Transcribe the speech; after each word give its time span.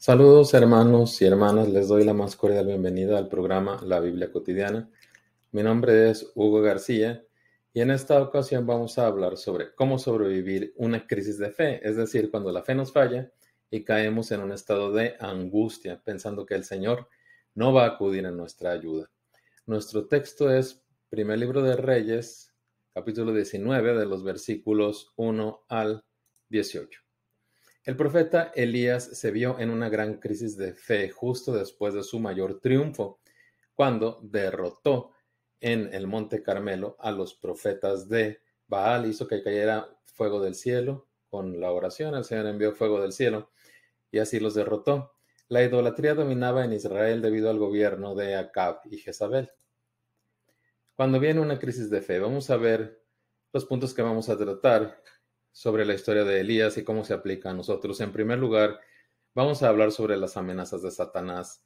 Saludos 0.00 0.54
hermanos 0.54 1.20
y 1.20 1.24
hermanas, 1.24 1.68
les 1.68 1.88
doy 1.88 2.04
la 2.04 2.14
más 2.14 2.36
cordial 2.36 2.66
bienvenida 2.66 3.18
al 3.18 3.28
programa 3.28 3.80
La 3.82 3.98
Biblia 3.98 4.30
Cotidiana. 4.30 4.88
Mi 5.50 5.64
nombre 5.64 6.08
es 6.08 6.30
Hugo 6.36 6.62
García 6.62 7.26
y 7.72 7.80
en 7.80 7.90
esta 7.90 8.22
ocasión 8.22 8.64
vamos 8.64 8.96
a 8.96 9.08
hablar 9.08 9.36
sobre 9.36 9.74
cómo 9.74 9.98
sobrevivir 9.98 10.72
una 10.76 11.04
crisis 11.04 11.36
de 11.36 11.50
fe, 11.50 11.80
es 11.82 11.96
decir, 11.96 12.30
cuando 12.30 12.52
la 12.52 12.62
fe 12.62 12.76
nos 12.76 12.92
falla 12.92 13.32
y 13.72 13.82
caemos 13.82 14.30
en 14.30 14.42
un 14.42 14.52
estado 14.52 14.92
de 14.92 15.16
angustia 15.18 16.00
pensando 16.04 16.46
que 16.46 16.54
el 16.54 16.62
Señor 16.62 17.08
no 17.56 17.72
va 17.72 17.82
a 17.82 17.88
acudir 17.88 18.24
en 18.24 18.36
nuestra 18.36 18.70
ayuda. 18.70 19.10
Nuestro 19.66 20.06
texto 20.06 20.48
es 20.48 20.80
Primer 21.10 21.40
Libro 21.40 21.60
de 21.60 21.74
Reyes, 21.74 22.54
capítulo 22.94 23.32
19, 23.32 23.98
de 23.98 24.06
los 24.06 24.22
versículos 24.22 25.12
1 25.16 25.64
al 25.68 26.04
18. 26.50 27.07
El 27.84 27.96
profeta 27.96 28.52
Elías 28.54 29.04
se 29.04 29.30
vio 29.30 29.58
en 29.58 29.70
una 29.70 29.88
gran 29.88 30.14
crisis 30.14 30.56
de 30.56 30.74
fe 30.74 31.10
justo 31.10 31.52
después 31.52 31.94
de 31.94 32.02
su 32.02 32.18
mayor 32.20 32.60
triunfo, 32.60 33.20
cuando 33.74 34.20
derrotó 34.22 35.12
en 35.60 35.92
el 35.94 36.06
monte 36.06 36.42
Carmelo 36.42 36.96
a 36.98 37.10
los 37.10 37.34
profetas 37.34 38.08
de 38.08 38.40
Baal, 38.66 39.06
hizo 39.06 39.26
que 39.26 39.42
cayera 39.42 39.88
fuego 40.04 40.40
del 40.40 40.54
cielo 40.54 41.08
con 41.28 41.60
la 41.60 41.70
oración, 41.70 42.14
el 42.14 42.24
Señor 42.24 42.46
envió 42.46 42.72
fuego 42.74 43.00
del 43.00 43.12
cielo 43.12 43.50
y 44.10 44.18
así 44.18 44.40
los 44.40 44.54
derrotó. 44.54 45.12
La 45.48 45.62
idolatría 45.62 46.14
dominaba 46.14 46.64
en 46.64 46.72
Israel 46.72 47.22
debido 47.22 47.50
al 47.50 47.58
gobierno 47.58 48.14
de 48.14 48.36
Acab 48.36 48.80
y 48.90 48.98
Jezabel. 48.98 49.50
Cuando 50.94 51.20
viene 51.20 51.40
una 51.40 51.58
crisis 51.58 51.90
de 51.90 52.02
fe, 52.02 52.18
vamos 52.18 52.50
a 52.50 52.56
ver 52.56 53.02
los 53.52 53.64
puntos 53.64 53.94
que 53.94 54.02
vamos 54.02 54.28
a 54.28 54.36
tratar 54.36 55.02
sobre 55.58 55.84
la 55.84 55.94
historia 55.94 56.22
de 56.22 56.38
Elías 56.38 56.78
y 56.78 56.84
cómo 56.84 57.02
se 57.02 57.12
aplica 57.12 57.50
a 57.50 57.52
nosotros. 57.52 58.00
En 58.00 58.12
primer 58.12 58.38
lugar, 58.38 58.78
vamos 59.34 59.60
a 59.60 59.68
hablar 59.68 59.90
sobre 59.90 60.16
las 60.16 60.36
amenazas 60.36 60.82
de 60.82 60.92
Satanás 60.92 61.64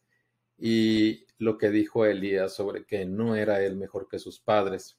y 0.56 1.26
lo 1.36 1.58
que 1.58 1.68
dijo 1.68 2.06
Elías 2.06 2.54
sobre 2.54 2.86
que 2.86 3.04
no 3.04 3.36
era 3.36 3.62
él 3.62 3.76
mejor 3.76 4.08
que 4.08 4.18
sus 4.18 4.40
padres. 4.40 4.98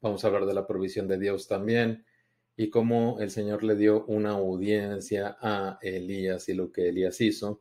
Vamos 0.00 0.24
a 0.24 0.28
hablar 0.28 0.46
de 0.46 0.54
la 0.54 0.66
provisión 0.66 1.06
de 1.08 1.18
Dios 1.18 1.46
también 1.46 2.06
y 2.56 2.70
cómo 2.70 3.18
el 3.20 3.30
Señor 3.30 3.62
le 3.62 3.76
dio 3.76 4.06
una 4.06 4.30
audiencia 4.30 5.36
a 5.42 5.78
Elías 5.82 6.48
y 6.48 6.54
lo 6.54 6.72
que 6.72 6.88
Elías 6.88 7.20
hizo. 7.20 7.60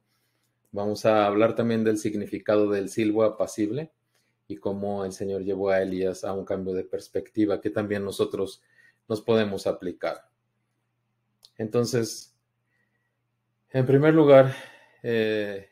Vamos 0.72 1.06
a 1.06 1.26
hablar 1.26 1.54
también 1.54 1.84
del 1.84 1.98
significado 1.98 2.70
del 2.70 2.88
silbo 2.88 3.26
apacible 3.26 3.92
y 4.48 4.56
cómo 4.56 5.04
el 5.04 5.12
Señor 5.12 5.44
llevó 5.44 5.72
a 5.72 5.82
Elías 5.82 6.24
a 6.24 6.32
un 6.32 6.46
cambio 6.46 6.74
de 6.74 6.86
perspectiva 6.86 7.60
que 7.60 7.72
también 7.72 8.06
nosotros 8.06 8.62
nos 9.08 9.22
podemos 9.22 9.68
aplicar. 9.68 10.30
Entonces, 11.58 12.36
en 13.70 13.86
primer 13.86 14.14
lugar, 14.14 14.56
eh, 15.02 15.70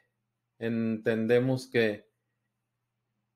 entendemos 0.59 1.67
que 1.67 2.09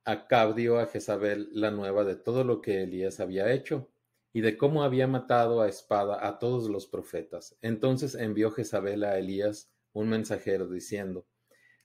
Acab 0.03 0.53
dio 0.55 0.79
a 0.79 0.85
Jezabel 0.85 1.49
la 1.51 1.71
nueva 1.71 2.03
de 2.03 2.16
todo 2.16 2.43
lo 2.43 2.61
que 2.61 2.83
Elías 2.83 3.19
había 3.19 3.51
hecho 3.51 3.89
y 4.33 4.41
de 4.41 4.57
cómo 4.57 4.83
había 4.83 5.07
matado 5.07 5.61
a 5.61 5.67
espada 5.67 6.27
a 6.27 6.38
todos 6.38 6.69
los 6.69 6.85
profetas. 6.85 7.57
Entonces 7.61 8.16
envió 8.16 8.51
Jezabel 8.51 9.03
a 9.03 9.17
Elías 9.17 9.71
un 9.93 10.09
mensajero 10.09 10.67
diciendo, 10.67 11.25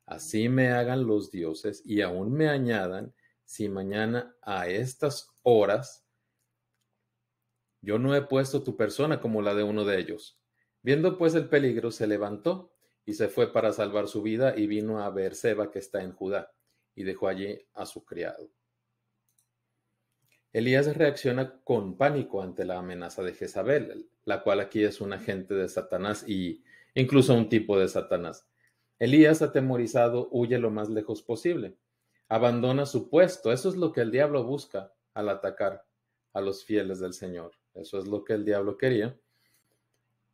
Así 0.04 0.48
me 0.48 0.72
hagan 0.72 1.06
los 1.06 1.30
dioses 1.30 1.82
y 1.86 2.00
aún 2.00 2.32
me 2.32 2.48
añadan 2.48 3.14
si 3.44 3.68
mañana 3.68 4.34
a 4.42 4.66
estas 4.66 5.30
horas 5.42 6.04
yo 7.82 7.98
no 7.98 8.14
he 8.14 8.22
puesto 8.22 8.62
tu 8.62 8.76
persona 8.76 9.20
como 9.20 9.42
la 9.42 9.54
de 9.54 9.62
uno 9.62 9.84
de 9.84 9.98
ellos. 9.98 10.38
Viendo 10.82 11.18
pues 11.18 11.34
el 11.34 11.48
peligro, 11.48 11.90
se 11.90 12.06
levantó 12.06 12.72
y 13.04 13.14
se 13.14 13.28
fue 13.28 13.52
para 13.52 13.72
salvar 13.72 14.08
su 14.08 14.22
vida 14.22 14.54
y 14.56 14.66
vino 14.66 15.02
a 15.02 15.14
Seba 15.32 15.70
que 15.70 15.78
está 15.78 16.02
en 16.02 16.12
Judá, 16.12 16.52
y 16.94 17.04
dejó 17.04 17.28
allí 17.28 17.58
a 17.74 17.86
su 17.86 18.04
criado. 18.04 18.50
Elías 20.52 20.96
reacciona 20.96 21.60
con 21.62 21.96
pánico 21.96 22.42
ante 22.42 22.64
la 22.64 22.78
amenaza 22.78 23.22
de 23.22 23.34
Jezabel, 23.34 24.10
la 24.24 24.42
cual 24.42 24.60
aquí 24.60 24.82
es 24.82 25.00
un 25.00 25.12
agente 25.12 25.54
de 25.54 25.68
Satanás 25.68 26.28
y 26.28 26.64
incluso 26.94 27.34
un 27.34 27.48
tipo 27.48 27.78
de 27.78 27.88
Satanás. 27.88 28.48
Elías, 28.98 29.42
atemorizado, 29.42 30.28
huye 30.32 30.58
lo 30.58 30.70
más 30.70 30.90
lejos 30.90 31.22
posible. 31.22 31.76
Abandona 32.28 32.84
su 32.84 33.08
puesto. 33.08 33.52
Eso 33.52 33.68
es 33.68 33.76
lo 33.76 33.92
que 33.92 34.02
el 34.02 34.10
diablo 34.10 34.44
busca 34.44 34.92
al 35.14 35.28
atacar 35.28 35.86
a 36.32 36.40
los 36.40 36.64
fieles 36.64 37.00
del 37.00 37.14
Señor. 37.14 37.59
Eso 37.74 37.98
es 37.98 38.06
lo 38.06 38.24
que 38.24 38.34
el 38.34 38.44
diablo 38.44 38.76
quería. 38.76 39.18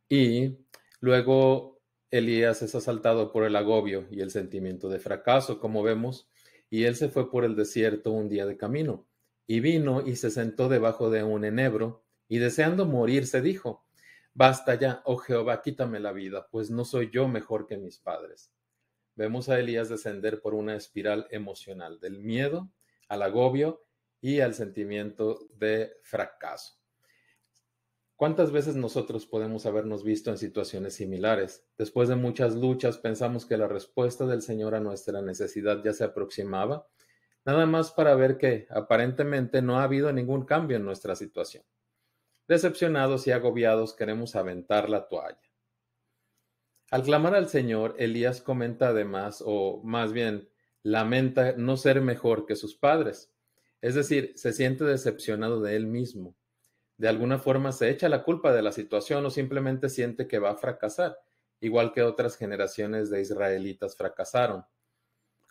Y 0.09 0.57
luego 0.99 1.79
Elías 2.11 2.61
es 2.61 2.75
asaltado 2.75 3.31
por 3.31 3.43
el 3.43 3.55
agobio 3.55 4.07
y 4.09 4.21
el 4.21 4.31
sentimiento 4.31 4.89
de 4.89 4.99
fracaso, 4.99 5.59
como 5.59 5.83
vemos, 5.83 6.29
y 6.69 6.85
él 6.85 6.95
se 6.95 7.09
fue 7.09 7.29
por 7.29 7.45
el 7.45 7.55
desierto 7.55 8.11
un 8.11 8.29
día 8.29 8.45
de 8.45 8.57
camino, 8.57 9.07
y 9.45 9.59
vino 9.59 10.01
y 10.05 10.15
se 10.15 10.31
sentó 10.31 10.69
debajo 10.69 11.09
de 11.09 11.23
un 11.23 11.45
enebro, 11.45 12.03
y 12.27 12.39
deseando 12.39 12.85
morir 12.85 13.27
se 13.27 13.41
dijo, 13.41 13.85
Basta 14.33 14.75
ya, 14.75 15.01
oh 15.05 15.17
Jehová, 15.17 15.63
quítame 15.63 15.99
la 15.99 16.11
vida, 16.11 16.47
pues 16.51 16.69
no 16.69 16.85
soy 16.85 17.09
yo 17.11 17.27
mejor 17.27 17.65
que 17.65 17.75
mis 17.75 17.97
padres. 17.97 18.51
Vemos 19.15 19.49
a 19.49 19.59
Elías 19.59 19.89
descender 19.89 20.41
por 20.41 20.53
una 20.53 20.75
espiral 20.75 21.27
emocional 21.31 21.99
del 21.99 22.19
miedo 22.19 22.69
al 23.07 23.23
agobio 23.23 23.83
y 24.21 24.41
al 24.41 24.53
sentimiento 24.53 25.47
de 25.55 25.97
fracaso. 26.03 26.76
¿Cuántas 28.17 28.51
veces 28.51 28.75
nosotros 28.75 29.27
podemos 29.27 29.67
habernos 29.67 30.03
visto 30.03 30.31
en 30.31 30.39
situaciones 30.39 30.95
similares? 30.95 31.67
Después 31.77 32.09
de 32.09 32.15
muchas 32.15 32.55
luchas 32.55 32.97
pensamos 32.97 33.45
que 33.45 33.57
la 33.57 33.67
respuesta 33.67 34.25
del 34.25 34.41
Señor 34.41 34.73
a 34.73 34.79
nuestra 34.79 35.21
necesidad 35.21 35.83
ya 35.83 35.93
se 35.93 36.03
aproximaba, 36.03 36.87
nada 37.45 37.67
más 37.67 37.91
para 37.91 38.15
ver 38.15 38.39
que 38.39 38.65
aparentemente 38.71 39.61
no 39.61 39.77
ha 39.77 39.83
habido 39.83 40.11
ningún 40.11 40.45
cambio 40.45 40.77
en 40.77 40.83
nuestra 40.83 41.15
situación. 41.15 41.63
Decepcionados 42.47 43.27
y 43.27 43.33
agobiados 43.33 43.93
queremos 43.93 44.35
aventar 44.35 44.89
la 44.89 45.07
toalla. 45.07 45.51
Al 46.89 47.03
clamar 47.03 47.35
al 47.35 47.49
Señor, 47.49 47.93
Elías 47.99 48.41
comenta 48.41 48.87
además, 48.87 49.43
o 49.45 49.83
más 49.83 50.11
bien 50.11 50.49
lamenta 50.81 51.51
no 51.51 51.77
ser 51.77 52.01
mejor 52.01 52.47
que 52.47 52.55
sus 52.55 52.75
padres, 52.75 53.31
es 53.79 53.93
decir, 53.93 54.33
se 54.37 54.53
siente 54.53 54.85
decepcionado 54.85 55.61
de 55.61 55.75
él 55.75 55.85
mismo 55.85 56.35
de 56.97 57.07
alguna 57.07 57.37
forma 57.37 57.71
se 57.71 57.89
echa 57.89 58.09
la 58.09 58.23
culpa 58.23 58.51
de 58.51 58.61
la 58.61 58.71
situación 58.71 59.25
o 59.25 59.29
simplemente 59.29 59.89
siente 59.89 60.27
que 60.27 60.39
va 60.39 60.51
a 60.51 60.57
fracasar, 60.57 61.19
igual 61.59 61.93
que 61.93 62.01
otras 62.01 62.37
generaciones 62.37 63.09
de 63.09 63.21
israelitas 63.21 63.95
fracasaron. 63.95 64.65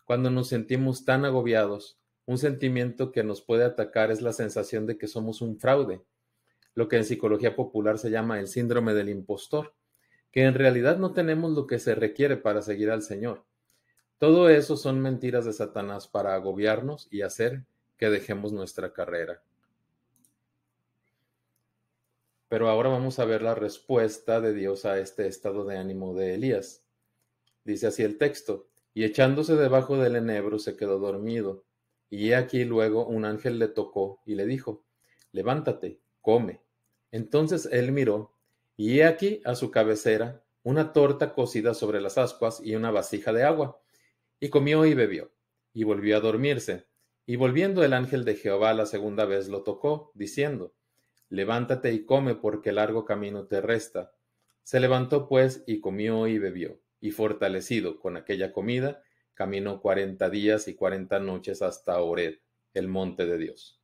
Cuando 0.05 0.29
nos 0.29 0.49
sentimos 0.49 1.05
tan 1.05 1.25
agobiados, 1.25 1.99
un 2.25 2.37
sentimiento 2.37 3.11
que 3.11 3.23
nos 3.23 3.41
puede 3.41 3.63
atacar 3.63 4.11
es 4.11 4.21
la 4.21 4.33
sensación 4.33 4.85
de 4.85 4.97
que 4.97 5.07
somos 5.07 5.41
un 5.41 5.57
fraude, 5.57 6.03
lo 6.75 6.89
que 6.89 6.97
en 6.97 7.05
psicología 7.05 7.55
popular 7.55 7.97
se 7.97 8.11
llama 8.11 8.39
el 8.39 8.47
síndrome 8.47 8.93
del 8.93 9.09
impostor, 9.09 9.73
que 10.31 10.43
en 10.43 10.53
realidad 10.53 10.97
no 10.97 11.13
tenemos 11.13 11.51
lo 11.53 11.65
que 11.65 11.79
se 11.79 11.95
requiere 11.95 12.35
para 12.35 12.61
seguir 12.61 12.91
al 12.91 13.01
Señor. 13.01 13.45
Todo 14.17 14.49
eso 14.49 14.75
son 14.75 14.99
mentiras 14.99 15.45
de 15.45 15.53
Satanás 15.53 16.07
para 16.07 16.35
agobiarnos 16.35 17.07
y 17.09 17.21
hacer 17.21 17.63
que 17.97 18.09
dejemos 18.09 18.51
nuestra 18.51 18.91
carrera. 18.91 19.41
Pero 22.49 22.69
ahora 22.69 22.89
vamos 22.89 23.19
a 23.19 23.25
ver 23.25 23.41
la 23.41 23.55
respuesta 23.55 24.39
de 24.39 24.53
Dios 24.53 24.85
a 24.85 24.99
este 24.99 25.27
estado 25.27 25.65
de 25.65 25.77
ánimo 25.77 26.13
de 26.13 26.35
Elías. 26.35 26.85
Dice 27.65 27.87
así 27.87 28.03
el 28.03 28.17
texto, 28.17 28.69
y 28.93 29.03
echándose 29.03 29.55
debajo 29.55 29.97
del 29.97 30.15
enebro 30.15 30.57
se 30.57 30.77
quedó 30.77 30.97
dormido. 30.97 31.65
Y 32.09 32.29
he 32.29 32.35
aquí 32.35 32.63
luego 32.63 33.05
un 33.05 33.25
ángel 33.25 33.59
le 33.59 33.67
tocó 33.67 34.21
y 34.25 34.35
le 34.35 34.45
dijo, 34.45 34.85
levántate, 35.33 35.99
come. 36.21 36.61
Entonces 37.11 37.67
él 37.71 37.91
miró, 37.91 38.33
y 38.77 38.99
he 38.99 39.03
aquí 39.03 39.41
a 39.43 39.55
su 39.55 39.69
cabecera 39.71 40.43
una 40.63 40.93
torta 40.93 41.33
cocida 41.33 41.73
sobre 41.73 41.99
las 41.99 42.17
ascuas 42.17 42.61
y 42.63 42.75
una 42.75 42.91
vasija 42.91 43.33
de 43.33 43.43
agua. 43.43 43.81
Y 44.39 44.49
comió 44.49 44.85
y 44.85 44.93
bebió, 44.93 45.31
y 45.73 45.83
volvió 45.83 46.15
a 46.15 46.21
dormirse. 46.21 46.87
Y 47.25 47.35
volviendo 47.35 47.83
el 47.83 47.91
ángel 47.91 48.23
de 48.23 48.35
Jehová 48.35 48.73
la 48.73 48.85
segunda 48.85 49.25
vez 49.25 49.49
lo 49.49 49.63
tocó, 49.63 50.11
diciendo, 50.13 50.73
Levántate 51.29 51.91
y 51.93 52.05
come, 52.05 52.35
porque 52.35 52.71
largo 52.71 53.05
camino 53.05 53.45
te 53.45 53.61
resta. 53.61 54.13
Se 54.63 54.79
levantó 54.79 55.27
pues 55.27 55.63
y 55.67 55.81
comió 55.81 56.27
y 56.27 56.39
bebió, 56.39 56.79
y 56.99 57.11
fortalecido 57.11 57.99
con 57.99 58.17
aquella 58.17 58.51
comida, 58.51 59.03
caminó 59.33 59.81
cuarenta 59.81 60.29
días 60.29 60.67
y 60.67 60.75
cuarenta 60.75 61.19
noches 61.19 61.61
hasta 61.61 61.99
Ored, 62.01 62.39
el 62.73 62.87
monte 62.87 63.25
de 63.25 63.37
Dios. 63.37 63.81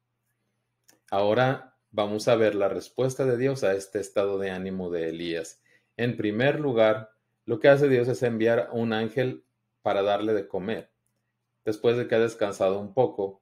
Ahora 1.12 1.78
vamos 1.92 2.28
a 2.28 2.36
ver 2.36 2.56
la 2.56 2.70
respuesta 2.70 3.26
de 3.26 3.38
Dios 3.38 3.64
a 3.64 3.76
este 3.76 4.00
estado 4.00 4.40
de 4.40 4.50
ánimo 4.50 4.90
de 4.90 5.10
Elías. 5.10 5.62
En 5.96 6.18
primer 6.18 6.60
lugar, 6.60 7.12
lo 7.46 7.60
que 7.60 7.70
hace 7.70 7.88
Dios 7.88 8.08
es 8.08 8.24
enviar 8.24 8.70
un 8.72 8.94
ángel 8.94 9.44
para 9.84 10.02
darle 10.02 10.34
de 10.34 10.48
comer. 10.48 10.90
Después 11.66 11.98
de 11.98 12.08
que 12.08 12.16
ha 12.16 12.20
descansado 12.20 12.80
un 12.80 12.94
poco, 12.94 13.42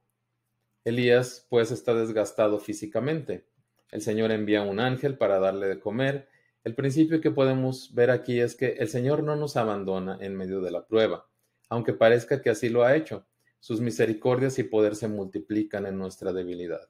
Elías 0.84 1.48
pues 1.50 1.72
está 1.72 1.94
desgastado 1.94 2.60
físicamente. 2.60 3.46
El 3.92 4.02
Señor 4.02 4.32
envía 4.32 4.62
un 4.62 4.80
ángel 4.80 5.18
para 5.18 5.40
darle 5.40 5.68
de 5.68 5.80
comer 5.80 6.30
El 6.64 6.76
principio 6.76 7.22
que 7.22 7.32
podemos 7.32 7.94
ver 7.94 8.10
aquí 8.10 8.40
es 8.40 8.56
que 8.56 8.74
el 8.80 8.88
Señor 8.88 9.24
no 9.24 9.36
nos 9.36 9.58
abandona 9.58 10.18
en 10.22 10.36
medio 10.36 10.62
de 10.62 10.72
la 10.72 10.86
prueba, 10.86 11.28
aunque 11.70 11.94
parezca 11.94 12.42
que 12.42 12.50
así 12.50 12.70
lo 12.70 12.84
ha 12.84 12.96
hecho. 12.96 13.26
Sus 13.60 13.82
misericordias 13.82 14.58
y 14.60 14.64
poder 14.64 14.96
se 14.96 15.08
multiplican 15.08 15.86
en 15.86 15.98
nuestra 15.98 16.34
debilidad. 16.34 16.90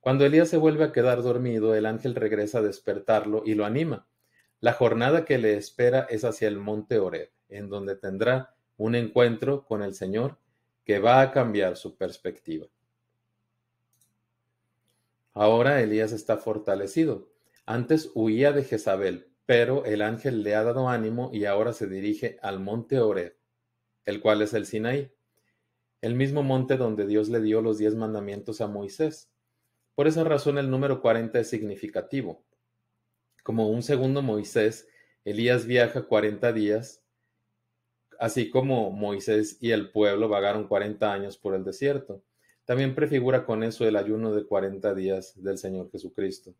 Cuando 0.00 0.24
Elías 0.24 0.48
se 0.48 0.56
vuelve 0.56 0.84
a 0.84 0.92
quedar 0.92 1.22
dormido, 1.22 1.74
el 1.74 1.86
ángel 1.86 2.14
regresa 2.14 2.58
a 2.58 2.62
despertarlo 2.62 3.42
y 3.44 3.54
lo 3.54 3.64
anima. 3.64 4.06
La 4.60 4.72
jornada 4.72 5.24
que 5.24 5.38
le 5.38 5.56
espera 5.56 6.06
es 6.10 6.24
hacia 6.24 6.48
el 6.48 6.58
monte 6.58 6.98
Oreb, 6.98 7.30
en 7.48 7.68
donde 7.68 7.96
tendrá 7.96 8.54
un 8.76 8.94
encuentro 8.94 9.64
con 9.64 9.82
el 9.82 9.94
Señor 9.94 10.38
que 10.84 10.98
va 10.98 11.20
a 11.20 11.30
cambiar 11.30 11.76
su 11.76 11.96
perspectiva. 11.96 12.66
Ahora 15.38 15.80
Elías 15.80 16.10
está 16.10 16.36
fortalecido. 16.36 17.30
Antes 17.64 18.10
huía 18.16 18.50
de 18.50 18.64
Jezabel, 18.64 19.30
pero 19.46 19.84
el 19.84 20.02
ángel 20.02 20.42
le 20.42 20.56
ha 20.56 20.64
dado 20.64 20.88
ánimo 20.88 21.30
y 21.32 21.44
ahora 21.44 21.72
se 21.72 21.86
dirige 21.86 22.40
al 22.42 22.58
monte 22.58 22.98
Oreb, 22.98 23.36
el 24.04 24.20
cual 24.20 24.42
es 24.42 24.52
el 24.52 24.66
Sinaí, 24.66 25.12
el 26.00 26.16
mismo 26.16 26.42
monte 26.42 26.76
donde 26.76 27.06
Dios 27.06 27.28
le 27.28 27.40
dio 27.40 27.62
los 27.62 27.78
diez 27.78 27.94
mandamientos 27.94 28.60
a 28.60 28.66
Moisés. 28.66 29.30
Por 29.94 30.08
esa 30.08 30.24
razón 30.24 30.58
el 30.58 30.70
número 30.70 31.00
40 31.00 31.38
es 31.38 31.48
significativo. 31.48 32.44
Como 33.44 33.68
un 33.68 33.84
segundo 33.84 34.22
Moisés, 34.22 34.88
Elías 35.24 35.66
viaja 35.66 36.02
40 36.02 36.52
días, 36.52 37.04
así 38.18 38.50
como 38.50 38.90
Moisés 38.90 39.56
y 39.60 39.70
el 39.70 39.92
pueblo 39.92 40.28
vagaron 40.28 40.66
40 40.66 41.12
años 41.12 41.38
por 41.38 41.54
el 41.54 41.62
desierto. 41.62 42.24
También 42.68 42.94
prefigura 42.94 43.46
con 43.46 43.62
eso 43.62 43.88
el 43.88 43.96
ayuno 43.96 44.34
de 44.34 44.44
40 44.44 44.94
días 44.94 45.42
del 45.42 45.56
Señor 45.56 45.90
Jesucristo. 45.90 46.54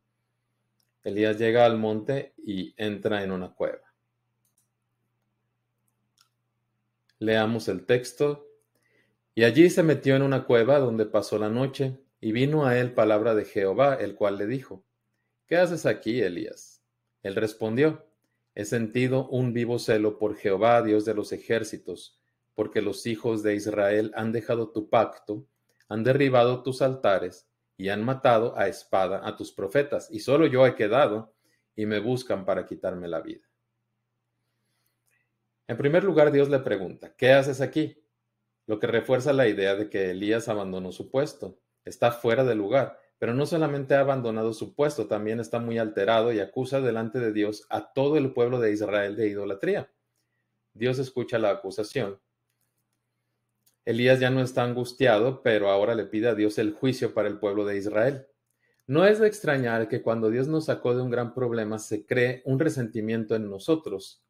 Elías 1.05 1.37
llega 1.37 1.67
al 1.67 1.77
monte 1.77 2.33
y 2.39 2.73
entra 2.79 3.23
en 3.23 3.31
una 3.31 3.53
cueva. 3.53 3.93
Leamos 7.19 7.69
el 7.69 7.85
texto. 7.85 8.49
Y 9.35 9.45
allí 9.45 9.69
se 9.69 9.83
metió 9.83 10.17
en 10.17 10.23
una 10.23 10.47
cueva 10.47 10.79
donde 10.79 11.05
pasó 11.05 11.39
la 11.39 11.51
noche, 11.51 11.99
y 12.23 12.33
vino 12.33 12.65
a 12.65 12.79
él 12.79 12.95
palabra 12.95 13.35
de 13.35 13.45
Jehová, 13.45 13.97
el 13.97 14.15
cual 14.15 14.39
le 14.39 14.47
dijo, 14.47 14.83
¿Qué 15.47 15.59
haces 15.59 15.85
aquí, 15.85 16.23
Elías? 16.23 16.83
Él 17.23 17.35
respondió, 17.35 18.07
He 18.55 18.65
sentido 18.65 19.29
un 19.29 19.53
vivo 19.53 19.79
celo 19.79 20.19
por 20.19 20.37
Jehová, 20.37 20.81
Dios 20.81 21.05
de 21.05 21.13
los 21.13 21.33
ejércitos, 21.33 22.19
porque 22.55 22.81
los 22.81 23.05
hijos 23.05 23.43
de 23.43 23.57
Israel 23.57 24.11
han 24.15 24.33
dejado 24.33 24.71
tu 24.71 24.89
pacto 24.89 25.47
han 25.89 26.05
derribado 26.05 26.63
tus 26.63 26.83
altares 26.83 27.49
y 27.77 27.89
han 27.89 28.05
matado 28.05 28.57
a 28.59 28.69
espada 28.69 29.27
a 29.27 29.37
tus 29.37 29.53
profetas, 29.53 30.09
y 30.11 30.21
solo 30.21 30.47
yo 30.47 30.67
he 30.67 30.75
quedado 30.75 31.35
y 31.75 31.87
me 31.87 32.01
buscan 32.01 32.45
para 32.45 32.67
quitarme 32.67 33.09
la 33.09 33.21
vida. 33.21 33.49
En 35.69 35.77
primer 35.77 36.03
lugar, 36.03 36.33
Dios 36.33 36.49
le 36.49 36.59
pregunta, 36.59 37.15
¿qué 37.17 37.33
haces 37.33 37.61
aquí? 37.61 38.03
Lo 38.67 38.81
que 38.81 38.87
refuerza 38.87 39.33
la 39.33 39.49
idea 39.49 39.77
de 39.77 39.89
que 39.89 40.11
Elías 40.11 40.49
abandonó 40.49 40.93
su 40.93 41.11
puesto, 41.11 41.61
está 41.85 42.11
fuera 42.11 42.45
de 42.45 42.55
lugar, 42.55 42.99
pero 43.19 43.35
no 43.35 43.47
solamente 43.47 43.95
ha 43.95 44.01
abandonado 44.01 44.53
su 44.53 44.75
puesto, 44.75 45.07
también 45.07 45.41
está 45.41 45.59
muy 45.59 45.79
alterado 45.79 46.33
y 46.33 46.41
acusa 46.41 46.81
delante 46.81 47.19
de 47.19 47.33
Dios 47.33 47.67
a 47.71 47.93
todo 47.93 48.17
el 48.17 48.33
pueblo 48.33 48.61
de 48.61 48.73
Israel 48.73 49.17
de 49.17 49.29
idolatría. 49.29 49.91
Dios 50.73 50.99
escucha 50.99 51.39
la 51.39 51.51
acusación 51.51 52.21
Elías 53.89 54.21
ya 54.21 54.29
no 54.29 54.43
está 54.43 54.65
angustiado, 54.65 55.41
pero 55.43 55.71
ahora 55.71 55.95
le 55.95 56.05
pide 56.05 56.29
a 56.29 56.35
Dios 56.35 56.59
el 56.59 56.75
juicio 56.75 57.15
para 57.15 57.27
el 57.27 57.39
pueblo 57.39 57.65
de 57.65 57.79
Israel. 57.79 58.27
No 58.87 59.07
es 59.07 59.19
de 59.19 59.27
extrañar 59.27 59.89
que 59.89 60.03
cuando 60.03 60.29
Dios 60.29 60.47
nos 60.47 60.67
sacó 60.67 60.95
de 60.95 61.01
un 61.01 61.09
gran 61.09 61.33
problema 61.33 61.79
se 61.79 62.05
cree 62.05 62.43
un 62.45 62.59
resentimiento 62.59 63.35
en 63.35 63.49
nosotros. 63.49 64.23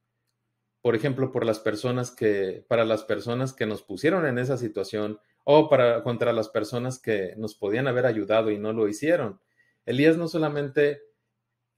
Por 0.80 0.94
ejemplo, 0.94 1.32
por 1.32 1.44
las 1.44 1.58
personas 1.58 2.12
que, 2.12 2.66
para 2.68 2.84
las 2.84 3.02
personas 3.02 3.52
que 3.52 3.66
nos 3.66 3.82
pusieron 3.82 4.26
en 4.26 4.38
esa 4.38 4.58
situación 4.58 5.18
o 5.42 5.68
para 5.68 6.04
contra 6.04 6.32
las 6.32 6.48
personas 6.48 7.00
que 7.00 7.34
nos 7.36 7.56
podían 7.56 7.88
haber 7.88 8.06
ayudado 8.06 8.52
y 8.52 8.58
no 8.58 8.72
lo 8.72 8.86
hicieron. 8.86 9.40
Elías 9.86 10.16
no 10.16 10.28
solamente 10.28 11.02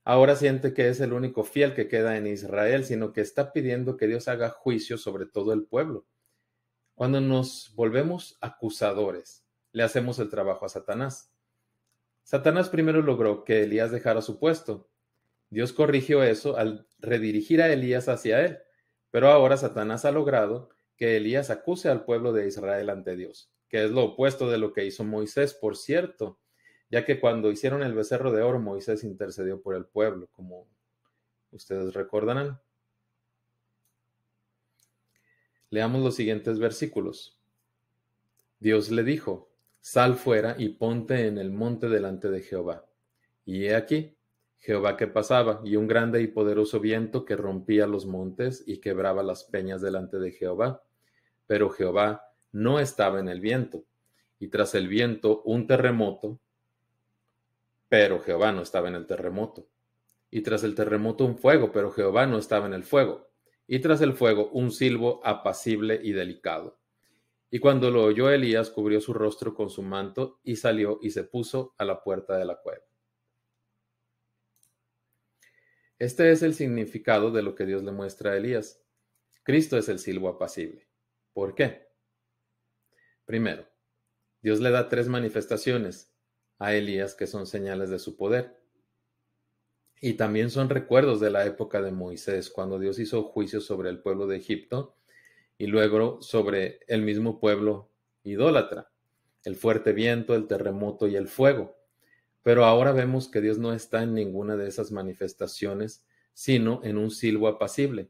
ahora 0.03 0.35
siente 0.35 0.75
que 0.75 0.89
es 0.89 0.99
el 0.99 1.13
único 1.13 1.43
fiel 1.43 1.73
que 1.73 1.87
queda 1.87 2.15
en 2.15 2.27
Israel, 2.27 2.85
sino 2.85 3.11
que 3.11 3.21
está 3.21 3.51
pidiendo 3.51 3.97
que 3.97 4.05
Dios 4.05 4.27
haga 4.27 4.51
juicio 4.51 4.99
sobre 4.99 5.25
todo 5.25 5.51
el 5.51 5.63
pueblo. 5.63 6.05
Cuando 6.95 7.21
nos 7.21 7.73
volvemos 7.75 8.37
acusadores, 8.41 9.45
le 9.71 9.83
hacemos 9.83 10.19
el 10.19 10.29
trabajo 10.29 10.65
a 10.65 10.69
Satanás. 10.69 11.33
Satanás 12.23 12.69
primero 12.69 13.01
logró 13.01 13.43
que 13.43 13.63
Elías 13.63 13.91
dejara 13.91 14.21
su 14.21 14.39
puesto. 14.39 14.89
Dios 15.49 15.73
corrigió 15.73 16.23
eso 16.23 16.57
al 16.57 16.87
redirigir 16.99 17.61
a 17.61 17.71
Elías 17.71 18.07
hacia 18.07 18.45
él. 18.45 18.59
Pero 19.09 19.29
ahora 19.29 19.57
Satanás 19.57 20.05
ha 20.05 20.11
logrado 20.11 20.69
que 20.95 21.17
Elías 21.17 21.49
acuse 21.49 21.89
al 21.89 22.05
pueblo 22.05 22.31
de 22.31 22.47
Israel 22.47 22.89
ante 22.89 23.15
Dios, 23.15 23.51
que 23.67 23.83
es 23.83 23.91
lo 23.91 24.03
opuesto 24.03 24.49
de 24.49 24.57
lo 24.57 24.71
que 24.71 24.85
hizo 24.85 25.03
Moisés, 25.03 25.53
por 25.53 25.75
cierto, 25.75 26.39
ya 26.89 27.05
que 27.05 27.19
cuando 27.19 27.51
hicieron 27.51 27.83
el 27.83 27.93
becerro 27.93 28.31
de 28.31 28.41
oro, 28.41 28.59
Moisés 28.59 29.03
intercedió 29.03 29.61
por 29.61 29.75
el 29.75 29.85
pueblo, 29.85 30.27
como 30.31 30.67
ustedes 31.51 31.93
recordarán. 31.93 32.61
Leamos 35.71 36.03
los 36.03 36.15
siguientes 36.15 36.59
versículos. 36.59 37.39
Dios 38.59 38.91
le 38.91 39.05
dijo, 39.05 39.49
Sal 39.79 40.17
fuera 40.17 40.55
y 40.59 40.67
ponte 40.67 41.27
en 41.27 41.37
el 41.37 41.49
monte 41.49 41.87
delante 41.87 42.29
de 42.29 42.41
Jehová. 42.41 42.85
Y 43.45 43.63
he 43.63 43.75
aquí, 43.75 44.17
Jehová 44.57 44.97
que 44.97 45.07
pasaba, 45.07 45.61
y 45.63 45.77
un 45.77 45.87
grande 45.87 46.21
y 46.21 46.27
poderoso 46.27 46.81
viento 46.81 47.23
que 47.23 47.37
rompía 47.37 47.87
los 47.87 48.05
montes 48.05 48.65
y 48.67 48.81
quebraba 48.81 49.23
las 49.23 49.45
peñas 49.45 49.81
delante 49.81 50.19
de 50.19 50.31
Jehová. 50.31 50.83
Pero 51.47 51.69
Jehová 51.69 52.33
no 52.51 52.81
estaba 52.81 53.21
en 53.21 53.29
el 53.29 53.39
viento, 53.39 53.85
y 54.39 54.49
tras 54.49 54.75
el 54.75 54.89
viento 54.89 55.41
un 55.43 55.67
terremoto, 55.67 56.41
pero 57.87 58.19
Jehová 58.19 58.51
no 58.51 58.61
estaba 58.61 58.89
en 58.89 58.95
el 58.95 59.07
terremoto. 59.07 59.69
Y 60.29 60.41
tras 60.41 60.65
el 60.65 60.75
terremoto 60.75 61.23
un 61.23 61.37
fuego, 61.37 61.71
pero 61.71 61.91
Jehová 61.91 62.25
no 62.25 62.37
estaba 62.37 62.65
en 62.65 62.73
el 62.73 62.83
fuego 62.83 63.30
y 63.71 63.79
tras 63.79 64.01
el 64.01 64.11
fuego 64.11 64.49
un 64.49 64.69
silbo 64.69 65.21
apacible 65.23 65.97
y 66.03 66.11
delicado. 66.11 66.77
Y 67.49 67.59
cuando 67.59 67.89
lo 67.89 68.03
oyó 68.03 68.29
Elías, 68.29 68.69
cubrió 68.69 68.99
su 68.99 69.13
rostro 69.13 69.55
con 69.55 69.69
su 69.69 69.81
manto 69.81 70.41
y 70.43 70.57
salió 70.57 70.99
y 71.01 71.11
se 71.11 71.23
puso 71.23 71.73
a 71.77 71.85
la 71.85 72.03
puerta 72.03 72.37
de 72.37 72.43
la 72.43 72.59
cueva. 72.59 72.83
Este 75.97 76.33
es 76.33 76.43
el 76.43 76.53
significado 76.53 77.31
de 77.31 77.43
lo 77.43 77.55
que 77.55 77.65
Dios 77.65 77.81
le 77.81 77.93
muestra 77.93 78.31
a 78.31 78.35
Elías. 78.35 78.83
Cristo 79.41 79.77
es 79.77 79.87
el 79.87 79.99
silbo 79.99 80.27
apacible. 80.27 80.89
¿Por 81.31 81.55
qué? 81.55 81.87
Primero, 83.23 83.69
Dios 84.41 84.59
le 84.59 84.71
da 84.71 84.89
tres 84.89 85.07
manifestaciones 85.07 86.13
a 86.59 86.73
Elías 86.73 87.15
que 87.15 87.25
son 87.25 87.47
señales 87.47 87.89
de 87.89 87.99
su 87.99 88.17
poder. 88.17 88.60
Y 90.03 90.13
también 90.13 90.49
son 90.49 90.69
recuerdos 90.69 91.19
de 91.19 91.29
la 91.29 91.45
época 91.45 91.79
de 91.79 91.91
Moisés, 91.91 92.49
cuando 92.49 92.79
Dios 92.79 92.97
hizo 92.97 93.21
juicio 93.21 93.61
sobre 93.61 93.91
el 93.91 93.99
pueblo 93.99 94.25
de 94.25 94.37
Egipto 94.37 94.95
y 95.59 95.67
luego 95.67 96.23
sobre 96.23 96.79
el 96.87 97.03
mismo 97.03 97.39
pueblo 97.39 97.91
idólatra, 98.23 98.91
el 99.43 99.55
fuerte 99.55 99.93
viento, 99.93 100.33
el 100.33 100.47
terremoto 100.47 101.07
y 101.07 101.15
el 101.15 101.27
fuego. 101.27 101.77
Pero 102.41 102.65
ahora 102.65 102.93
vemos 102.93 103.29
que 103.29 103.41
Dios 103.41 103.59
no 103.59 103.73
está 103.73 104.01
en 104.01 104.15
ninguna 104.15 104.57
de 104.57 104.67
esas 104.67 104.91
manifestaciones, 104.91 106.03
sino 106.33 106.81
en 106.83 106.97
un 106.97 107.11
silbo 107.11 107.47
apacible. 107.47 108.09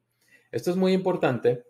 Esto 0.51 0.71
es 0.71 0.77
muy 0.77 0.93
importante 0.93 1.65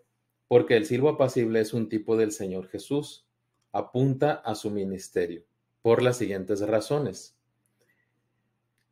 porque 0.46 0.76
el 0.76 0.86
silbo 0.86 1.08
apacible 1.08 1.58
es 1.60 1.74
un 1.74 1.88
tipo 1.88 2.16
del 2.16 2.30
Señor 2.30 2.68
Jesús, 2.68 3.26
apunta 3.72 4.34
a 4.34 4.54
su 4.54 4.70
ministerio, 4.70 5.44
por 5.82 6.00
las 6.00 6.18
siguientes 6.18 6.60
razones. 6.60 7.36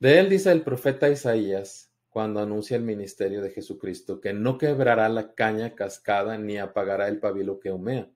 De 0.00 0.18
él 0.18 0.30
dice 0.30 0.50
el 0.50 0.62
profeta 0.62 1.10
Isaías 1.10 1.92
cuando 2.08 2.40
anuncia 2.40 2.74
el 2.74 2.82
ministerio 2.82 3.42
de 3.42 3.50
Jesucristo 3.50 4.18
que 4.18 4.32
no 4.32 4.56
quebrará 4.56 5.10
la 5.10 5.34
caña 5.34 5.74
cascada 5.74 6.38
ni 6.38 6.56
apagará 6.56 7.06
el 7.06 7.20
pabilo 7.20 7.60
que 7.60 7.70
humea, 7.70 8.10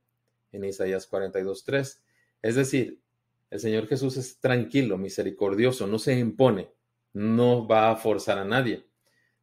en 0.53 0.65
Isaías 0.65 1.09
42.3. 1.11 2.01
Es 2.41 2.55
decir, 2.57 3.03
el 3.51 3.61
Señor 3.61 3.87
Jesús 3.87 4.17
es 4.17 4.41
tranquilo, 4.41 4.97
misericordioso, 4.97 5.87
no 5.87 5.99
se 5.99 6.19
impone, 6.19 6.71
no 7.13 7.69
va 7.69 7.91
a 7.91 7.97
forzar 7.97 8.39
a 8.39 8.47
nadie. 8.47 8.87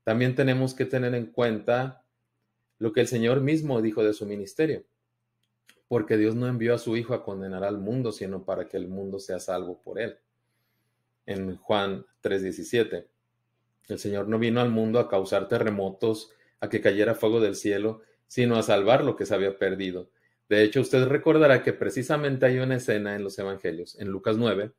También 0.03 0.33
tenemos 0.33 0.73
que 0.73 0.85
tener 0.85 1.13
en 1.13 1.27
cuenta 1.27 2.03
lo 2.79 2.91
que 2.91 3.01
el 3.01 3.07
Señor 3.07 3.41
mismo 3.41 3.83
dijo 3.83 4.03
de 4.03 4.13
su 4.13 4.25
ministerio, 4.25 4.83
porque 5.87 6.17
Dios 6.17 6.33
no 6.33 6.47
envió 6.47 6.73
a 6.73 6.79
su 6.79 6.97
Hijo 6.97 7.13
a 7.13 7.23
condenar 7.23 7.63
al 7.63 7.77
mundo, 7.77 8.11
sino 8.11 8.43
para 8.43 8.67
que 8.67 8.77
el 8.77 8.87
mundo 8.87 9.19
sea 9.19 9.39
salvo 9.39 9.79
por 9.79 9.99
él 9.99 10.17
en 11.31 11.57
Juan 11.57 12.05
3:17. 12.21 13.07
El 13.87 13.99
Señor 13.99 14.27
no 14.27 14.39
vino 14.39 14.61
al 14.61 14.69
mundo 14.69 14.99
a 14.99 15.09
causar 15.09 15.47
terremotos, 15.47 16.31
a 16.59 16.69
que 16.69 16.81
cayera 16.81 17.15
fuego 17.15 17.39
del 17.39 17.55
cielo, 17.55 18.01
sino 18.27 18.55
a 18.55 18.63
salvar 18.63 19.03
lo 19.03 19.15
que 19.15 19.25
se 19.25 19.35
había 19.35 19.57
perdido. 19.57 20.09
De 20.47 20.63
hecho, 20.63 20.81
usted 20.81 21.05
recordará 21.07 21.63
que 21.63 21.73
precisamente 21.73 22.45
hay 22.45 22.59
una 22.59 22.75
escena 22.75 23.15
en 23.15 23.23
los 23.23 23.39
Evangelios, 23.39 23.99
en 23.99 24.09
Lucas 24.09 24.37
9, 24.37 24.71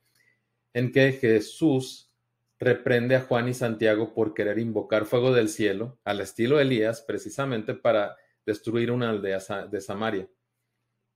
en 0.74 0.92
que 0.92 1.12
Jesús 1.12 2.10
reprende 2.58 3.16
a 3.16 3.22
Juan 3.22 3.48
y 3.48 3.54
Santiago 3.54 4.14
por 4.14 4.34
querer 4.34 4.58
invocar 4.58 5.04
fuego 5.04 5.32
del 5.32 5.48
cielo, 5.48 5.98
al 6.04 6.20
estilo 6.20 6.60
Elías, 6.60 7.02
precisamente 7.02 7.74
para 7.74 8.16
destruir 8.46 8.90
una 8.90 9.10
aldea 9.10 9.40
de 9.70 9.80
Samaria. 9.80 10.28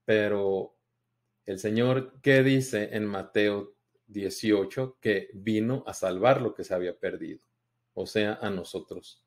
Pero 0.05 0.75
el 1.45 1.59
Señor, 1.59 2.19
¿qué 2.21 2.43
dice 2.43 2.89
en 2.91 3.05
Mateo 3.05 3.76
18? 4.07 4.97
Que 4.99 5.29
vino 5.33 5.83
a 5.85 5.93
salvar 5.93 6.41
lo 6.41 6.53
que 6.53 6.63
se 6.63 6.73
había 6.73 6.97
perdido, 6.97 7.41
o 7.93 8.05
sea, 8.05 8.39
a 8.41 8.49
nosotros. 8.49 9.23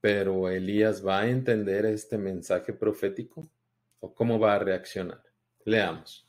Pero 0.00 0.48
Elías 0.48 1.04
va 1.06 1.20
a 1.20 1.28
entender 1.28 1.86
este 1.86 2.18
mensaje 2.18 2.72
profético 2.72 3.50
o 4.00 4.14
cómo 4.14 4.38
va 4.38 4.54
a 4.54 4.58
reaccionar. 4.58 5.22
Leamos. 5.64 6.28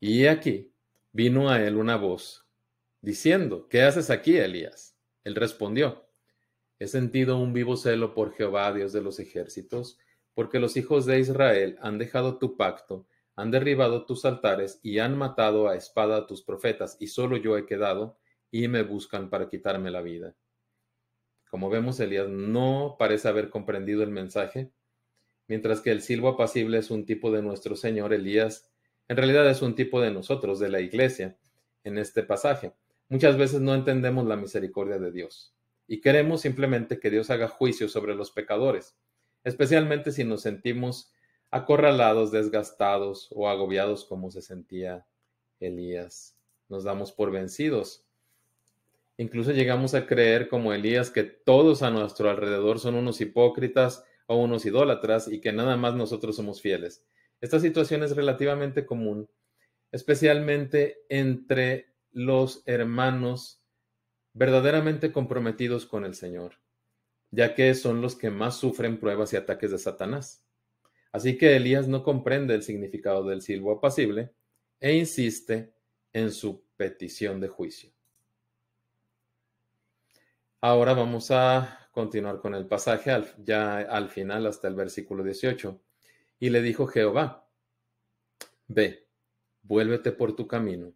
Y 0.00 0.26
aquí 0.26 0.72
vino 1.12 1.48
a 1.48 1.62
él 1.62 1.76
una 1.76 1.96
voz 1.96 2.46
diciendo, 3.00 3.68
¿qué 3.68 3.82
haces 3.82 4.10
aquí, 4.10 4.36
Elías? 4.36 4.96
Él 5.24 5.34
respondió, 5.34 6.08
he 6.78 6.86
sentido 6.86 7.38
un 7.38 7.52
vivo 7.52 7.76
celo 7.76 8.14
por 8.14 8.34
Jehová, 8.34 8.72
Dios 8.72 8.92
de 8.92 9.00
los 9.00 9.18
ejércitos, 9.18 9.98
porque 10.34 10.58
los 10.58 10.76
hijos 10.76 11.06
de 11.06 11.18
Israel 11.18 11.78
han 11.80 11.98
dejado 11.98 12.38
tu 12.38 12.56
pacto, 12.56 13.06
han 13.36 13.50
derribado 13.50 14.06
tus 14.06 14.24
altares 14.24 14.80
y 14.82 14.98
han 14.98 15.16
matado 15.16 15.68
a 15.68 15.76
espada 15.76 16.16
a 16.16 16.26
tus 16.26 16.42
profetas, 16.42 16.96
y 16.98 17.08
solo 17.08 17.36
yo 17.36 17.56
he 17.56 17.66
quedado, 17.66 18.18
y 18.50 18.68
me 18.68 18.82
buscan 18.82 19.30
para 19.30 19.48
quitarme 19.48 19.90
la 19.90 20.00
vida. 20.00 20.34
Como 21.50 21.70
vemos, 21.70 22.00
Elías 22.00 22.28
no 22.28 22.96
parece 22.98 23.28
haber 23.28 23.50
comprendido 23.50 24.02
el 24.02 24.10
mensaje. 24.10 24.72
Mientras 25.48 25.80
que 25.80 25.92
el 25.92 26.02
silbo 26.02 26.28
apacible 26.30 26.78
es 26.78 26.90
un 26.90 27.06
tipo 27.06 27.30
de 27.30 27.42
nuestro 27.42 27.76
Señor, 27.76 28.12
Elías 28.12 28.70
en 29.08 29.16
realidad 29.16 29.48
es 29.48 29.62
un 29.62 29.74
tipo 29.74 30.00
de 30.00 30.10
nosotros, 30.10 30.58
de 30.58 30.68
la 30.68 30.80
iglesia, 30.80 31.36
en 31.84 31.98
este 31.98 32.24
pasaje. 32.24 32.72
Muchas 33.08 33.36
veces 33.36 33.60
no 33.60 33.74
entendemos 33.74 34.26
la 34.26 34.36
misericordia 34.36 34.98
de 34.98 35.12
Dios 35.12 35.54
y 35.86 36.00
queremos 36.00 36.40
simplemente 36.40 36.98
que 36.98 37.10
Dios 37.10 37.30
haga 37.30 37.46
juicio 37.46 37.88
sobre 37.88 38.16
los 38.16 38.32
pecadores, 38.32 38.96
especialmente 39.44 40.10
si 40.10 40.24
nos 40.24 40.42
sentimos 40.42 41.12
acorralados, 41.56 42.30
desgastados 42.30 43.28
o 43.30 43.48
agobiados 43.48 44.04
como 44.04 44.30
se 44.30 44.42
sentía 44.42 45.06
Elías. 45.60 46.36
Nos 46.68 46.84
damos 46.84 47.12
por 47.12 47.30
vencidos. 47.30 48.04
Incluso 49.18 49.52
llegamos 49.52 49.94
a 49.94 50.06
creer 50.06 50.48
como 50.48 50.72
Elías 50.72 51.10
que 51.10 51.24
todos 51.24 51.82
a 51.82 51.90
nuestro 51.90 52.28
alrededor 52.30 52.78
son 52.78 52.94
unos 52.94 53.20
hipócritas 53.20 54.04
o 54.26 54.36
unos 54.36 54.66
idólatras 54.66 55.28
y 55.28 55.40
que 55.40 55.52
nada 55.52 55.76
más 55.76 55.94
nosotros 55.94 56.36
somos 56.36 56.60
fieles. 56.60 57.04
Esta 57.40 57.60
situación 57.60 58.02
es 58.02 58.16
relativamente 58.16 58.86
común, 58.86 59.28
especialmente 59.92 60.98
entre 61.08 61.92
los 62.12 62.62
hermanos 62.66 63.62
verdaderamente 64.32 65.12
comprometidos 65.12 65.86
con 65.86 66.04
el 66.04 66.14
Señor, 66.14 66.54
ya 67.30 67.54
que 67.54 67.74
son 67.74 68.02
los 68.02 68.16
que 68.16 68.30
más 68.30 68.56
sufren 68.56 68.98
pruebas 69.00 69.32
y 69.32 69.36
ataques 69.36 69.70
de 69.70 69.78
Satanás. 69.78 70.45
Así 71.16 71.38
que 71.38 71.56
Elías 71.56 71.88
no 71.88 72.02
comprende 72.02 72.54
el 72.54 72.62
significado 72.62 73.24
del 73.24 73.40
silbo 73.40 73.72
apacible 73.72 74.34
e 74.78 74.92
insiste 74.96 75.72
en 76.12 76.30
su 76.30 76.62
petición 76.76 77.40
de 77.40 77.48
juicio. 77.48 77.90
Ahora 80.60 80.92
vamos 80.92 81.30
a 81.30 81.88
continuar 81.90 82.38
con 82.42 82.54
el 82.54 82.66
pasaje 82.66 83.10
ya 83.38 83.78
al 83.78 84.10
final 84.10 84.46
hasta 84.46 84.68
el 84.68 84.74
versículo 84.74 85.24
18. 85.24 85.80
Y 86.38 86.50
le 86.50 86.60
dijo 86.60 86.86
Jehová, 86.86 87.48
ve, 88.68 89.08
vuélvete 89.62 90.12
por 90.12 90.36
tu 90.36 90.46
camino 90.46 90.92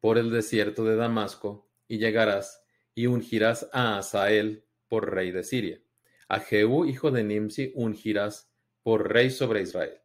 por 0.00 0.18
el 0.18 0.32
desierto 0.32 0.82
de 0.82 0.96
Damasco, 0.96 1.70
y 1.86 1.98
llegarás 1.98 2.64
y 2.96 3.06
ungirás 3.06 3.68
a 3.72 3.98
Asael 3.98 4.64
por 4.88 5.14
rey 5.14 5.30
de 5.30 5.44
Siria. 5.44 5.80
A 6.26 6.40
Jehú, 6.40 6.84
hijo 6.84 7.12
de 7.12 7.22
Nimsi, 7.22 7.70
ungirás 7.76 8.51
por 8.82 9.12
rey 9.12 9.30
sobre 9.30 9.62
Israel. 9.62 10.00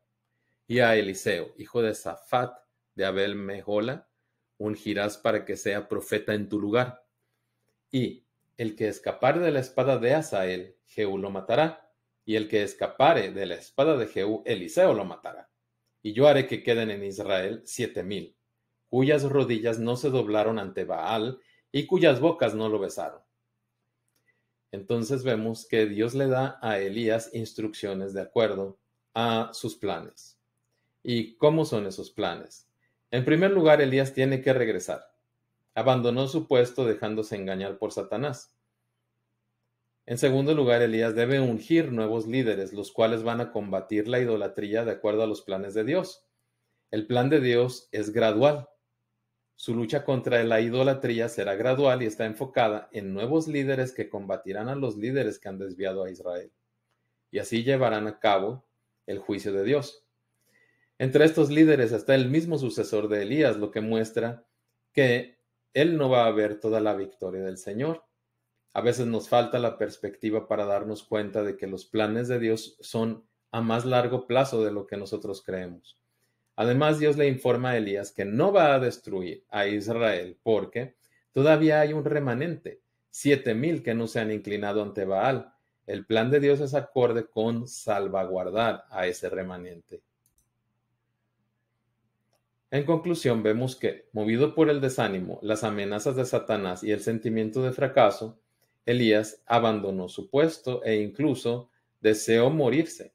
Y 0.68 0.80
a 0.80 0.96
Eliseo, 0.96 1.54
hijo 1.58 1.82
de 1.82 1.94
Safat, 1.94 2.58
de 2.96 3.06
Abel 3.06 3.36
Mejola, 3.36 4.10
ungirás 4.58 5.18
para 5.18 5.46
que 5.46 5.56
sea 5.56 5.88
profeta 5.88 6.34
en 6.34 6.50
tu 6.50 6.60
lugar. 6.60 7.06
Y 7.92 8.26
el 8.58 8.76
que 8.76 8.88
escapare 8.88 9.40
de 9.40 9.52
la 9.52 9.60
espada 9.60 9.98
de 9.98 10.14
Asael, 10.14 10.76
Jehú 10.86 11.18
lo 11.18 11.30
matará. 11.30 11.92
Y 12.26 12.36
el 12.36 12.48
que 12.48 12.64
escapare 12.64 13.32
de 13.32 13.46
la 13.46 13.56
espada 13.56 13.98
de 13.98 14.08
Jehú, 14.08 14.44
Eliseo 14.46 14.94
lo 14.94 15.06
matará. 15.06 15.50
Y 16.02 16.14
yo 16.14 16.28
haré 16.28 16.48
que 16.48 16.64
queden 16.64 16.92
en 16.92 17.04
Israel 17.04 17.62
siete 17.66 18.04
mil 18.04 18.38
cuyas 18.90 19.24
rodillas 19.24 19.80
no 19.80 19.96
se 19.96 20.10
doblaron 20.10 20.60
ante 20.60 20.86
Baal 20.86 21.40
y 21.72 21.86
cuyas 21.86 22.20
bocas 22.20 22.56
no 22.56 22.70
lo 22.70 22.80
besaron. 22.80 23.22
Entonces 24.72 25.24
vemos 25.24 25.66
que 25.66 25.86
Dios 25.86 26.14
le 26.14 26.28
da 26.28 26.60
a 26.62 26.80
Elías 26.80 27.30
instrucciones 27.34 28.14
de 28.14 28.22
acuerdo 28.22 28.78
a 29.14 29.50
sus 29.54 29.76
planes. 29.76 30.38
¿Y 31.04 31.36
cómo 31.36 31.66
son 31.66 31.88
esos 31.88 32.12
planes? 32.12 32.68
En 33.12 33.24
primer 33.24 33.52
lugar, 33.52 33.82
Elías 33.82 34.14
tiene 34.14 34.42
que 34.42 34.54
regresar. 34.54 35.10
Abandonó 35.74 36.28
su 36.28 36.48
puesto 36.48 36.86
dejándose 36.86 37.36
engañar 37.36 37.78
por 37.78 37.94
Satanás. 37.94 38.54
En 40.06 40.18
segundo 40.18 40.54
lugar, 40.54 40.82
Elías 40.82 41.16
debe 41.16 41.40
ungir 41.40 41.92
nuevos 41.92 42.28
líderes, 42.28 42.74
los 42.74 42.92
cuales 42.92 43.24
van 43.24 43.42
a 43.42 43.52
combatir 43.52 44.08
la 44.08 44.20
idolatría 44.20 44.86
de 44.86 44.92
acuerdo 44.92 45.24
a 45.24 45.28
los 45.28 45.42
planes 45.42 45.74
de 45.74 45.84
Dios. 45.84 46.26
El 46.92 47.08
plan 47.08 47.30
de 47.30 47.42
Dios 47.42 47.90
es 47.92 48.12
gradual. 48.12 48.70
Su 49.58 49.74
lucha 49.74 50.06
contra 50.06 50.44
la 50.44 50.62
idolatría 50.62 51.30
será 51.30 51.56
gradual 51.56 52.04
y 52.04 52.06
está 52.06 52.26
enfocada 52.26 52.90
en 52.92 53.12
nuevos 53.12 53.48
líderes 53.48 53.92
que 53.92 54.08
combatirán 54.08 54.70
a 54.70 54.76
los 54.76 54.98
líderes 54.98 55.40
que 55.40 55.50
han 55.50 55.58
desviado 55.58 56.04
a 56.04 56.12
Israel. 56.12 56.52
Y 57.32 57.40
así 57.40 57.64
llevarán 57.64 58.06
a 58.06 58.20
cabo 58.20 58.68
el 59.08 59.18
juicio 59.18 59.52
de 59.52 59.64
Dios. 59.64 60.06
Entre 61.00 61.26
estos 61.26 61.50
líderes 61.50 61.92
está 61.92 62.14
el 62.14 62.30
mismo 62.30 62.60
sucesor 62.60 63.08
de 63.08 63.24
Elías, 63.24 63.58
lo 63.58 63.72
que 63.72 63.82
muestra 63.82 64.46
que 64.94 65.40
él 65.74 65.98
no 65.98 66.08
va 66.08 66.28
a 66.28 66.32
ver 66.32 66.60
toda 66.60 66.80
la 66.80 66.94
victoria 66.94 67.42
del 67.42 67.58
Señor. 67.58 68.06
A 68.74 68.82
veces 68.82 69.08
nos 69.08 69.28
falta 69.28 69.58
la 69.58 69.80
perspectiva 69.80 70.48
para 70.48 70.66
darnos 70.66 71.02
cuenta 71.02 71.42
de 71.42 71.58
que 71.58 71.66
los 71.66 71.86
planes 71.86 72.28
de 72.28 72.38
Dios 72.38 72.78
son 72.80 73.28
a 73.52 73.62
más 73.62 73.86
largo 73.86 74.28
plazo 74.28 74.64
de 74.64 74.72
lo 74.72 74.86
que 74.86 74.98
nosotros 74.98 75.42
creemos. 75.42 76.00
Además, 76.58 76.98
Dios 76.98 77.18
le 77.18 77.28
informa 77.28 77.70
a 77.70 77.78
Elías 77.78 78.12
que 78.12 78.26
no 78.26 78.52
va 78.52 78.74
a 78.74 78.80
destruir 78.80 79.44
a 79.52 79.68
Israel 79.68 80.38
porque 80.42 80.96
todavía 81.32 81.80
hay 81.80 81.94
un 81.94 82.04
remanente, 82.04 82.82
siete 83.12 83.54
mil 83.54 83.84
que 83.84 83.94
no 83.94 84.08
se 84.08 84.20
han 84.20 84.32
inclinado 84.32 84.82
ante 84.82 85.06
Baal. 85.06 85.54
El 85.86 86.08
plan 86.08 86.32
de 86.32 86.40
Dios 86.40 86.60
es 86.60 86.74
acorde 86.74 87.28
con 87.28 87.68
salvaguardar 87.68 88.86
a 88.90 89.06
ese 89.06 89.30
remanente. 89.30 90.02
En 92.72 92.86
conclusión, 92.86 93.44
vemos 93.44 93.76
que, 93.76 94.10
movido 94.12 94.56
por 94.56 94.72
el 94.72 94.82
desánimo, 94.82 95.40
las 95.44 95.64
amenazas 95.64 96.16
de 96.16 96.26
Satanás 96.26 96.84
y 96.84 96.92
el 96.92 97.02
sentimiento 97.02 97.62
de 97.62 97.72
fracaso, 97.72 98.40
Elías 98.88 99.44
abandonó 99.46 100.10
su 100.10 100.28
puesto 100.28 100.84
e 100.84 100.96
incluso 100.96 101.70
deseó 102.02 102.50
morirse. 102.50 103.14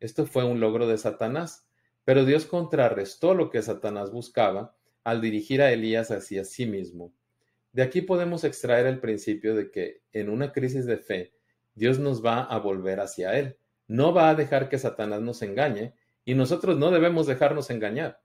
Esto 0.00 0.26
fue 0.26 0.44
un 0.44 0.58
logro 0.58 0.88
de 0.88 0.98
Satanás 0.98 1.69
pero 2.04 2.24
Dios 2.24 2.46
contrarrestó 2.46 3.34
lo 3.34 3.50
que 3.50 3.62
Satanás 3.62 4.10
buscaba 4.10 4.74
al 5.04 5.20
dirigir 5.20 5.62
a 5.62 5.72
Elías 5.72 6.10
hacia 6.10 6.44
sí 6.44 6.66
mismo. 6.66 7.12
De 7.72 7.82
aquí 7.82 8.02
podemos 8.02 8.44
extraer 8.44 8.86
el 8.86 9.00
principio 9.00 9.54
de 9.54 9.70
que 9.70 10.02
en 10.12 10.28
una 10.28 10.52
crisis 10.52 10.86
de 10.86 10.98
fe, 10.98 11.32
Dios 11.74 11.98
nos 11.98 12.24
va 12.24 12.42
a 12.42 12.58
volver 12.58 13.00
hacia 13.00 13.38
Él. 13.38 13.56
No 13.86 14.12
va 14.12 14.30
a 14.30 14.34
dejar 14.34 14.68
que 14.68 14.78
Satanás 14.78 15.20
nos 15.20 15.42
engañe 15.42 15.94
y 16.24 16.34
nosotros 16.34 16.78
no 16.78 16.90
debemos 16.90 17.26
dejarnos 17.26 17.70
engañar. 17.70 18.20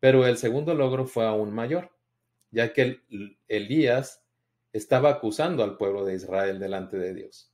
Pero 0.00 0.26
el 0.26 0.36
segundo 0.36 0.74
logro 0.74 1.06
fue 1.06 1.26
aún 1.26 1.52
mayor, 1.52 1.90
ya 2.50 2.72
que 2.72 3.00
Elías 3.48 4.24
estaba 4.72 5.10
acusando 5.10 5.62
al 5.62 5.76
pueblo 5.76 6.04
de 6.04 6.14
Israel 6.14 6.58
delante 6.58 6.96
de 6.96 7.14
Dios. 7.14 7.52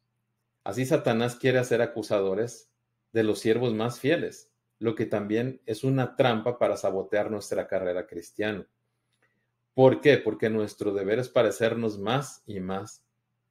Así 0.65 0.85
Satanás 0.85 1.37
quiere 1.37 1.59
hacer 1.59 1.83
acusadores 1.83 2.71
de 3.13 3.23
los 3.23 3.41
siervos 3.41 3.73
más 3.73 4.01
fieles 4.01 4.53
lo 4.79 4.95
que 4.95 5.07
también 5.07 5.61
es 5.67 5.85
una 5.85 6.17
trampa 6.17 6.59
para 6.59 6.77
sabotear 6.77 7.31
nuestra 7.31 7.67
carrera 7.67 8.07
cristiana. 8.07 8.67
¿Por 9.75 10.01
qué? 10.01 10.19
Porque 10.19 10.51
nuestro 10.51 10.93
deber 10.93 11.19
es 11.19 11.29
parecernos 11.29 11.99
más 11.99 12.43
y 12.47 12.61
más 12.61 13.03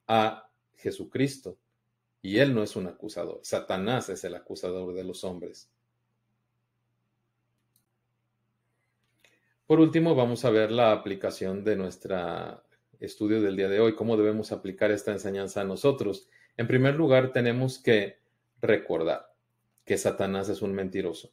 a 0.06 0.48
Jesucristo. 0.76 1.56
Y 2.22 2.38
Él 2.38 2.54
no 2.54 2.62
es 2.62 2.74
un 2.76 2.86
acusador. 2.86 3.40
Satanás 3.42 4.08
es 4.08 4.24
el 4.24 4.34
acusador 4.34 4.94
de 4.94 5.04
los 5.04 5.22
hombres. 5.24 5.70
Por 9.66 9.80
último, 9.80 10.14
vamos 10.14 10.44
a 10.44 10.50
ver 10.50 10.70
la 10.70 10.92
aplicación 10.92 11.64
de 11.64 11.76
nuestro 11.76 12.62
estudio 13.00 13.42
del 13.42 13.56
día 13.56 13.68
de 13.68 13.80
hoy, 13.80 13.94
cómo 13.94 14.16
debemos 14.16 14.52
aplicar 14.52 14.90
esta 14.90 15.12
enseñanza 15.12 15.60
a 15.60 15.64
nosotros. 15.64 16.28
En 16.56 16.66
primer 16.66 16.94
lugar, 16.94 17.32
tenemos 17.32 17.78
que 17.78 18.18
recordar 18.60 19.35
que 19.86 19.96
Satanás 19.96 20.50
es 20.50 20.60
un 20.60 20.74
mentiroso. 20.74 21.32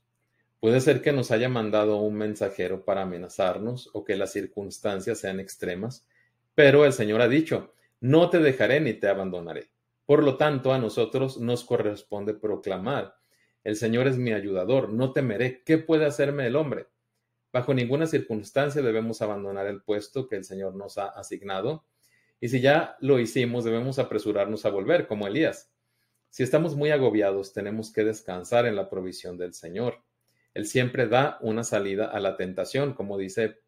Puede 0.62 0.79
ser 0.79 1.01
que 1.01 1.12
nos 1.12 1.31
haya 1.31 1.50
mandado 1.50 1.98
un 1.98 2.13
mensajero 2.13 2.86
para 2.86 3.01
amenazarnos 3.01 3.89
o 3.91 4.05
que 4.05 4.15
las 4.15 4.31
circunstancias 4.31 5.19
sean 5.19 5.41
extremas, 5.41 6.07
Pero 6.55 6.86
el 6.86 6.93
Señor 6.93 7.19
ha 7.22 7.27
dicho, 7.27 7.74
no 8.00 8.29
te 8.29 8.38
dejaré 8.38 8.79
ni 8.79 8.93
te 8.93 9.07
abandonaré. 9.07 9.72
Por 10.05 10.24
lo 10.24 10.38
tanto, 10.38 10.72
a 10.72 10.77
nosotros 10.77 11.39
nos 11.39 11.63
corresponde 11.63 12.36
proclamar, 12.36 13.15
el 13.63 13.75
Señor 13.75 14.07
es 14.07 14.17
mi 14.17 14.33
ayudador, 14.33 14.89
no 14.89 15.13
temeré, 15.13 15.63
¿qué 15.63 15.79
puede 15.79 16.05
hacerme 16.05 16.45
el 16.45 16.55
hombre? 16.55 16.86
Bajo 17.51 17.74
ninguna 17.74 18.05
circunstancia 18.05 18.83
debemos 18.83 19.24
abandonar 19.24 19.65
el 19.65 19.81
puesto 19.81 20.27
que 20.27 20.36
el 20.36 20.43
Señor 20.43 20.75
nos 20.75 21.00
ha 21.00 21.07
asignado, 21.07 21.86
y 22.39 22.50
si 22.50 22.62
ya 22.62 22.98
lo 23.00 23.19
hicimos, 23.19 23.63
debemos 23.63 23.98
apresurarnos 23.98 24.65
a 24.65 24.69
volver, 24.69 25.07
como 25.07 25.25
Elías. 25.25 25.73
Si 26.34 26.42
estamos 26.42 26.75
muy 26.75 26.90
agobiados, 26.90 27.54
tenemos 27.54 27.94
que 27.94 28.04
descansar 28.04 28.66
en 28.66 28.75
la 28.75 28.90
provisión 28.90 29.38
del 29.38 29.54
Señor. 29.54 30.02
Él 30.56 30.66
siempre 30.66 31.08
da 31.08 31.38
una 31.42 31.63
salida 31.63 32.08
a 32.08 32.20
la 32.20 32.38
tentación, 32.38 32.96
como 32.96 33.20
dice 33.20 33.60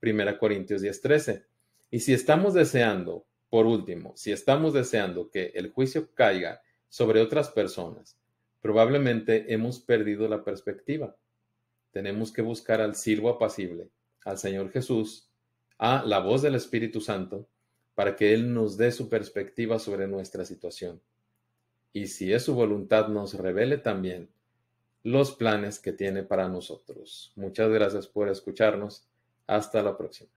1 0.00 0.38
Corintios 0.38 0.80
10:13. 0.80 1.44
Y 1.90 2.00
si 2.00 2.14
estamos 2.14 2.54
deseando, 2.54 3.26
por 3.50 3.66
último, 3.66 4.14
si 4.16 4.32
estamos 4.32 4.72
deseando 4.72 5.30
que 5.30 5.52
el 5.56 5.70
juicio 5.70 6.14
caiga 6.14 6.62
sobre 6.88 7.20
otras 7.20 7.50
personas, 7.50 8.16
probablemente 8.62 9.52
hemos 9.52 9.78
perdido 9.80 10.26
la 10.26 10.42
perspectiva. 10.42 11.14
Tenemos 11.90 12.32
que 12.32 12.40
buscar 12.40 12.80
al 12.80 12.94
siervo 12.94 13.28
apacible, 13.28 13.90
al 14.24 14.38
Señor 14.38 14.70
Jesús, 14.70 15.28
a 15.76 16.02
la 16.02 16.20
voz 16.20 16.40
del 16.40 16.54
Espíritu 16.54 17.02
Santo, 17.02 17.46
para 17.94 18.16
que 18.16 18.32
Él 18.32 18.54
nos 18.54 18.78
dé 18.78 18.90
su 18.90 19.10
perspectiva 19.10 19.78
sobre 19.78 20.08
nuestra 20.08 20.46
situación. 20.46 21.02
Y 21.92 22.08
si 22.08 22.32
es 22.32 22.44
su 22.44 22.54
voluntad, 22.54 23.08
nos 23.08 23.34
revele 23.34 23.78
también 23.78 24.28
los 25.02 25.32
planes 25.32 25.78
que 25.78 25.92
tiene 25.92 26.24
para 26.24 26.48
nosotros. 26.48 27.32
Muchas 27.36 27.70
gracias 27.70 28.08
por 28.08 28.28
escucharnos. 28.28 29.08
Hasta 29.46 29.82
la 29.82 29.96
próxima. 29.96 30.30